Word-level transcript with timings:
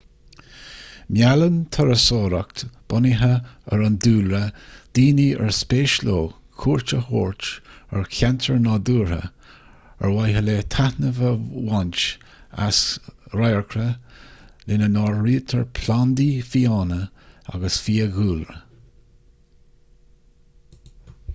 meallann 1.15 1.57
turasóireacht 1.75 2.61
bunaithe 2.93 3.27
ar 3.75 3.83
an 3.87 3.97
dúlra 4.05 4.39
daoine 4.99 5.25
ar 5.47 5.51
spéis 5.57 5.97
leo 6.07 6.21
cuairt 6.63 6.93
a 6.99 7.01
thabhairt 7.09 7.49
ar 7.99 8.07
cheantair 8.19 8.57
nádúrtha 8.63 9.19
ar 9.21 10.15
mhaithe 10.15 10.43
le 10.47 10.55
taitneamh 10.77 11.21
a 11.33 11.35
bhaint 11.51 12.01
as 12.69 12.81
an 13.11 13.39
radharcra 13.41 13.87
lena 14.71 14.91
n-áirítear 14.95 15.69
plandaí 15.81 16.31
fiáine 16.55 17.01
agus 17.57 17.79
fiadhúlra 17.89 18.59